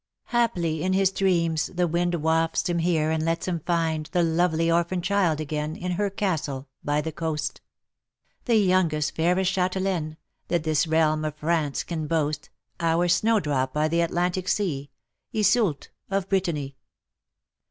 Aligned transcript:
"Haply 0.39 0.81
in 0.81 0.93
his 0.93 1.11
dreams 1.11 1.67
the 1.67 1.85
wind 1.87 2.15
"Wafts 2.15 2.67
him 2.67 2.79
here 2.79 3.11
and 3.11 3.23
lets 3.23 3.47
him 3.47 3.59
find 3.67 4.07
The 4.07 4.23
lovely 4.23 4.71
orphan 4.71 5.03
child 5.03 5.39
again, 5.39 5.75
In 5.75 5.91
her 5.91 6.09
castle 6.09 6.67
by 6.83 7.01
the 7.01 7.11
coast; 7.11 7.61
The 8.45 8.55
youngest 8.55 9.15
fairest 9.15 9.53
chatelaine, 9.53 10.17
That 10.47 10.63
this 10.63 10.87
realm 10.87 11.23
of 11.23 11.35
France 11.35 11.83
can 11.83 12.07
boast, 12.07 12.49
Our 12.79 13.07
snowdrop 13.07 13.73
by 13.75 13.87
the 13.87 14.01
Atlantic 14.01 14.47
sea, 14.47 14.89
Iseult 15.35 15.89
of 16.09 16.27
Brittany." 16.27 16.77